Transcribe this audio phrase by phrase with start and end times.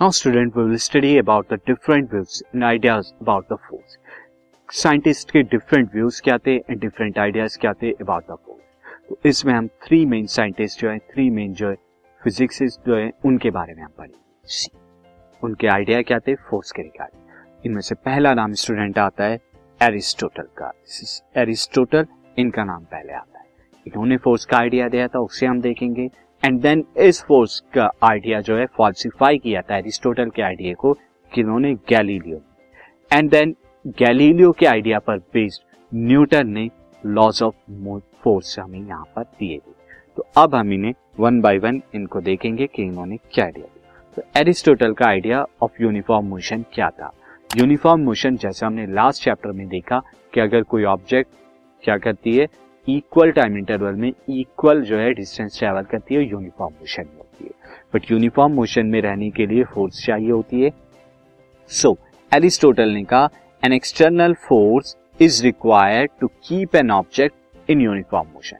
[0.00, 3.98] Now student will study about the different views and ideas about the force
[4.68, 9.28] scientist के different views क्या थे and different ideas क्या थे about the force तो
[9.28, 11.76] इसमें हम थ्री मेन साइंटिस्ट जो है थ्री मेन जो है
[12.24, 14.78] फिजिक्सिस्ट जो है, उनके बारे में हम पढ़ेंगे।
[15.42, 16.34] उनके आइडिया क्या थे?
[16.34, 19.38] फोर्स के रिगार्डिंग इनमें से पहला नाम स्टूडेंट आता है
[19.82, 20.72] एरिस्टोटल का.
[21.36, 22.06] एरिस्टोटल
[22.38, 23.44] इनका नाम पहले आता है।
[23.86, 26.10] इन्होंने फोर्स का आइडिया दिया था, उसे हम देखेंगे।
[26.42, 30.92] एंड देन इस फोर्स का आइडिया जो है फॉल्सिफाई किया था एरिस्टोटल के आइडिया को
[31.32, 32.40] किन्होंने गैलीलियो
[33.12, 33.54] एंड देन
[33.98, 36.68] गैलीलियो के आइडिया पर बेस्ड न्यूटन ने
[37.06, 37.54] लॉज ऑफ़
[38.24, 39.72] फोर्स हमें यहाँ पर दिए थे।
[40.16, 44.22] तो अब हम इन्हें वन बाय वन इनको देखेंगे कि इन्होंने क्या आइडिया दिया। तो
[44.40, 47.12] एरिस्टोटल का आइडिया ऑफ़ यूनिफॉर्म मोशन क्या था?
[47.56, 50.02] यूनिफॉर्म मोशन जैसे हमने लास्ट चैप्टर में देखा
[50.34, 51.30] कि अगर कोई ऑब्जेक्ट
[51.82, 52.46] क्या करती है
[52.88, 57.44] इक्वल टाइम इंटरवल में इक्वल जो है डिस्टेंस ट्रेवल करती है यूनिफॉर्म मोशन में होती
[57.44, 57.50] है।
[57.94, 60.70] बट यूनिफॉर्म मोशन में रहने के लिए फोर्स चाहिए होती है।
[61.70, 61.96] सो
[62.32, 63.28] एरिस्टोटल ने कहा
[63.62, 68.56] an external force is required to keep an object in uniform motion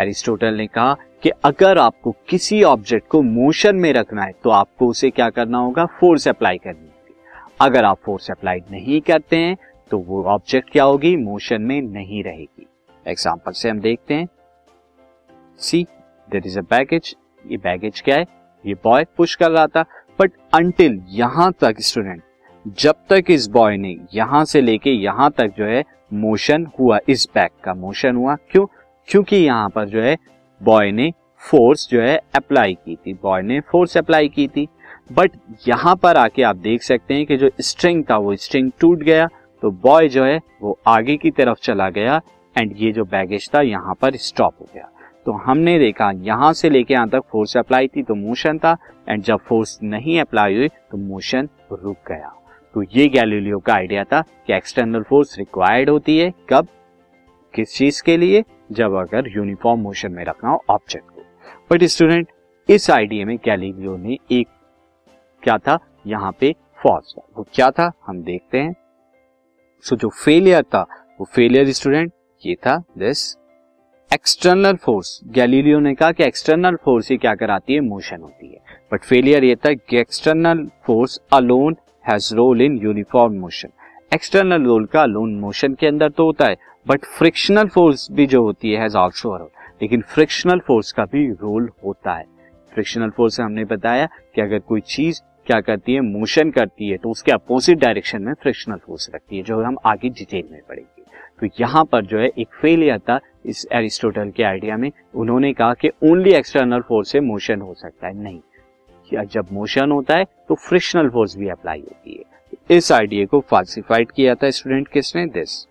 [0.00, 4.86] Aristotle ने कहा कि अगर आपको किसी ऑब्जेक्ट को मोशन में रखना है तो आपको
[4.86, 5.84] उसे क्या करना होगा?
[6.00, 7.14] फोर्स अप्लाई करनी होगी।
[7.60, 9.56] अगर आप फोर्स अप्लाई नहीं करते हैं
[9.90, 11.16] तो वो ऑब्जेक्ट क्या होगी?
[11.16, 12.66] मोशन में नहीं रहेगी।
[13.06, 14.28] एग्ज़ाम्पल से हम देखते हैं।
[15.60, 15.82] See
[16.28, 18.26] there is a baggage ये बैगेज क्या है?
[18.64, 19.84] ये बॉय पुश कर रहा था।
[20.18, 22.22] बट अंटिल यहाँ तक स्टूडेंट
[22.78, 25.82] जब तक इस बॉय ने यहाँ से लेके यहाँ तक जो है
[26.14, 28.66] मोशन हुआ इस बैग का। मोशन हुआ क्यों?
[29.08, 30.16] क्योंकि यहाँ पर जो है
[30.60, 31.10] बॉय ने
[31.42, 34.66] फोर्स जो है अप्लाई की थी। बॉय ने फोर्स अप्लाई की थी।
[35.12, 35.32] बट
[35.68, 39.26] यहाँ पर आके आप देख सकते हैं कि जो स्ट्रिंग था, वो स्ट्रिंग टूट गया।
[39.62, 42.20] तो बॉय जो है, वो आगे की तरफ़ चला गया।
[42.56, 44.90] एंड ये जो बैगेज था यहाँ पर स्टॉप हो गया।
[45.26, 48.76] तो हमने देखा यहाँ से लेके यहाँ तक फोर्स अप्लाई थी तो मोशन था।
[49.08, 52.32] एंड जब फोर्स नहीं अप्लाई हुई तो मोशन रुक गया।
[52.74, 56.68] तो ये गैलीलियो का आइडिया था कि एक्सटर्नल फोर्स रिक्वायर्ड होती है। कब?
[57.54, 58.42] किस चीज़ के लिए?
[58.72, 61.22] जब अगर यूनिफॉर्म मोशन में रखना हो ऑब्जेक्ट को।
[61.70, 62.28] बट स्टूडेंट
[62.68, 64.48] इस आइडिया में गैलीलियो ने एक
[65.42, 65.78] क्या था?
[66.06, 67.90] यहाँ पे फॉल्स वो क्या था?
[68.06, 68.74] हम देखते हैं।
[69.84, 70.82] सो so, जो फेलियर था
[71.20, 72.12] वो फेलियर स्टूडेंट
[72.46, 73.20] ये था दिस
[74.10, 77.80] एक्सटर्नल फोर्स गैलीलियो ने कहा कि एक्सटर्नल फोर्स ही क्या कराती है?
[77.80, 78.58] मोशन होती है।
[78.92, 83.68] बट फेलियर ये था कि external force alone has role in uniform motion
[84.14, 86.56] external role का अलोन मोशन के अंदर तो होता है
[86.86, 89.48] बट फ्रिक्शनल फोर्स भी जो होती है हैज़ आल्सो रोल
[89.82, 92.24] लेकिन फ्रिक्शनल फोर्स का भी रोल होता है।
[92.72, 96.00] फ्रिक्शनल फोर्स हमने बताया कि अगर कोई चीज़ क्या करती है?
[96.00, 100.08] मोशन करती है तो उसके अपोजिट डायरेक्शन में फ्रिक्शनल फोर्स रखती है, जो हम आगे
[100.08, 100.93] डिटेल में पढ़ेंगे।
[101.40, 105.74] तो यहाँ पर जो है एक फेलियर था इस एरिस्टोटल के आइडिया में। उन्होंने कहा
[105.74, 108.40] कि ओनली एक्सटर्नल फोर्स से मोशन हो सकता है। नहीं।
[109.24, 114.10] जब मोशन होता है तो फ्रिक्शनल फोर्स भी अप्लाई होती है। इस आइडिया को फाल्सिफाइड
[114.10, 115.26] किया था स्टूडेंट किसने?
[115.28, 115.66] दिस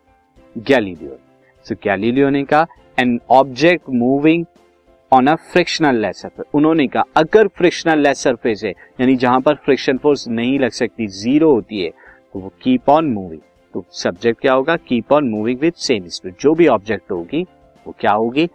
[0.56, 1.18] गैलीलियो
[1.66, 2.66] सो गैलीलियो ने कहा
[2.98, 4.46] an object moving
[5.12, 9.56] on a frictional less surface उन्होंने कहा, अगर फ्रिक्शनल लेस सरफेस है, यानी जहाँ पर
[9.56, 13.42] फ्रिक्शन फोर्स नहीं लग सकती ज़ीरो होती है तो वो कीप ऑन मूविंग
[13.74, 14.76] तो सब्जेक्ट क्या होगा?
[14.78, 17.42] Keep on moving with same speed जो भी ऑब्जेक्ट होगी,
[17.86, 18.50] वो क्या होगी?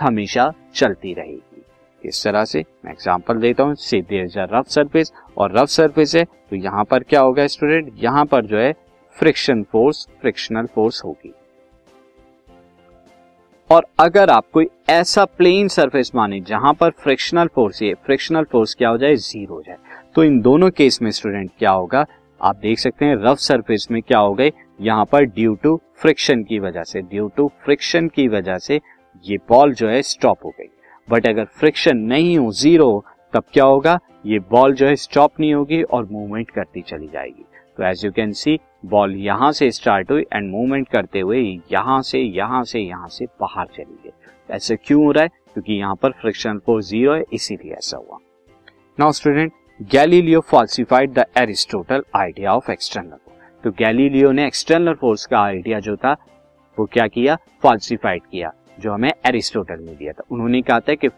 [0.00, 1.62] हमेशा चलती रहेगी।
[2.02, 4.00] इस तरह से मैं एग्जांपल देता हूँ। से
[4.38, 8.58] रफ सरफेस और रफ सरफेस है तो यहाँ पर क्या होगा स्टूडेंट यहाँ पर जो
[8.58, 8.72] है
[9.16, 11.32] फ्रिक्शन फोर्स फ्रिक्शनल फोर्स होगी।
[13.70, 18.74] और अगर आप कोई ऐसा प्लेन सरफेस माने जहाँ पर फ्रिक्शनल फोर्स ये फ्रिक्शनल फोर्स
[18.74, 19.14] क्या हो जाए?
[19.14, 19.76] ज़ीरो हो जाए।
[20.14, 22.04] तो इन दोनों केस में स्टूडेंट क्या होगा?
[22.44, 24.50] आप देख सकते हैं रफ सरफेस में क्या हो गए
[24.80, 28.80] यहाँ पर ड्यू टू फ्रिक्शन की वजह से ड्यू टू फ्रिक्शन की वजह से
[29.24, 30.68] ये बॉल जो है स्टॉप हो गई।
[31.08, 33.98] बट अगर फ्रिक्शन नहीं हो ज़ीरो तब क्या होगा?
[34.26, 37.44] ये बॉल जो है स्टॉप नहीं होगी और मूवमेंट करती चली जाएगी।
[37.76, 41.40] तो as you can see ball यहाँ से स्टार्ट हुई एंड मूवमेंट करते हुए
[41.72, 45.28] यहाँ से यहाँ से यहाँ से बाहर चली गई। ऐसे क्यों हो रहा है?
[45.28, 48.18] क्योंकि यहाँ पर फ्रिक्शन फोर्स ज़ीरो है, इसीलिए ऐसा हुआ।
[48.98, 53.18] Now student Galileo falsified the Aristotle idea of external
[53.64, 56.12] तो गैलीलियो ने एक्सटर्नल फोर्स का आइडिया जो था,
[56.78, 57.36] वो क्या किया?
[57.62, 61.08] फॉल्सिफाइड किया, जो हमें एरिस्टोटल ने दिया था। उन्होंने कहा था कि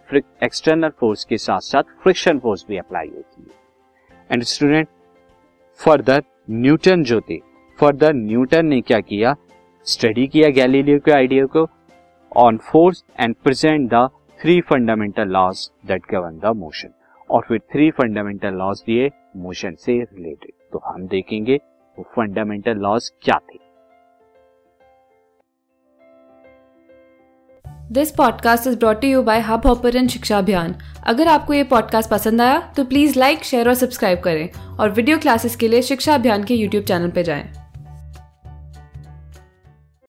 [0.42, 4.88] एक्सटर्नल फोर्स के साथ साथ फ्रिक्शन फोर्स भी अप्लाई होती है। एंड स्टूडेंट
[5.80, 7.40] फर्दर न्यूटन जो थे
[7.78, 9.36] फर्दर न्यूटन ने क्या किया?
[9.86, 11.68] स्टडी किया गैलीलियो के आइडिया को
[12.36, 14.08] on force and present the
[14.40, 16.88] three fundamental laws that govern the motion
[17.30, 21.56] और फिर थ्री फंडामेंटल लॉज दिए मोशन से रिलेटेड तो हम देखेंगे
[21.98, 23.58] वो फंडामेंटल लॉज क्या थे।
[27.92, 30.74] This podcast is brought you by Hubhopper Shiksha Abhiyan
[31.06, 34.48] अगर आपको ये पॉडकास्ट पसंद आया तो प्लीज़ लाइक शेयर और सब्सक्राइब करें।
[34.80, 37.65] और वीडियो क्लासेस के लिए शिक्षा अभियान के यूट्यूब चैनल पर जाएँ।